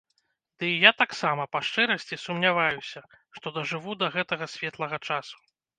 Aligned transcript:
Дый 0.61 0.71
я 0.83 0.91
таксама, 1.01 1.45
па 1.53 1.59
шчырасці, 1.67 2.19
сумняваюся, 2.25 2.99
што 3.39 3.47
дажыву 3.61 3.91
да 4.03 4.07
гэтага 4.19 4.45
светлага 4.57 4.97
часу. 5.09 5.37